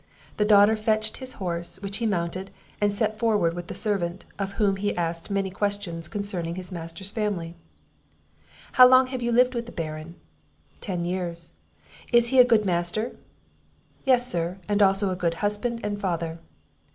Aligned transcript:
The 0.37 0.45
daughter 0.45 0.75
fetched 0.75 1.17
his 1.17 1.33
horse, 1.33 1.79
which 1.83 1.97
he 1.97 2.07
mounted, 2.07 2.49
and 2.81 2.91
set 2.91 3.19
forward 3.19 3.53
with 3.53 3.67
the 3.67 3.75
servant, 3.75 4.25
of 4.39 4.53
whom 4.53 4.77
he 4.77 4.97
asked 4.97 5.29
many 5.29 5.51
questions 5.51 6.07
concerning 6.07 6.55
his 6.55 6.71
master's 6.71 7.11
family. 7.11 7.53
"How 8.71 8.87
long 8.87 9.05
have 9.13 9.21
you 9.21 9.31
lived 9.31 9.53
with 9.53 9.67
the 9.67 9.71
Baron?" 9.71 10.15
"Ten 10.79 11.05
years." 11.05 11.51
"Is 12.11 12.29
he 12.29 12.39
a 12.39 12.43
good 12.43 12.65
master?" 12.65 13.15
"Yes, 14.03 14.27
Sir, 14.27 14.57
and 14.67 14.81
also 14.81 15.11
a 15.11 15.15
good 15.15 15.35
husband 15.35 15.81
and 15.83 16.01
father." 16.01 16.39